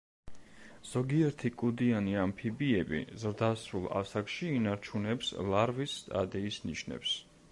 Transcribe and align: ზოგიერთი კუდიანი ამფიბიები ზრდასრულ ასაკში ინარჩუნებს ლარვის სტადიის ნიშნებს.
ზოგიერთი 0.91 1.51
კუდიანი 1.61 2.15
ამფიბიები 2.21 3.01
ზრდასრულ 3.25 3.85
ასაკში 4.01 4.49
ინარჩუნებს 4.55 5.31
ლარვის 5.51 5.97
სტადიის 6.01 6.61
ნიშნებს. 6.71 7.17